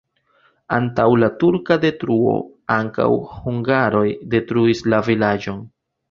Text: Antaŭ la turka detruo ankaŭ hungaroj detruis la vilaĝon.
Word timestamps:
Antaŭ 0.75 1.03
la 1.23 1.27
turka 1.41 1.75
detruo 1.83 2.31
ankaŭ 2.75 3.07
hungaroj 3.33 4.05
detruis 4.35 4.81
la 4.95 5.03
vilaĝon. 5.09 5.61